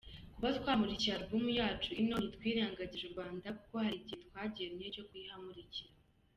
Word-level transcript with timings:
Kuba 0.35 0.49
twamurikiye 0.57 1.13
album 1.19 1.45
yacu 1.59 1.89
ino 2.01 2.15
ntitwirengagije 2.19 3.03
u 3.07 3.13
Rwanda 3.13 3.47
kuko 3.59 3.73
hari 3.83 3.95
igihe 4.01 4.19
twagennye 4.27 4.85
cyo 4.95 5.03
kuyihamurikira. 5.09 5.91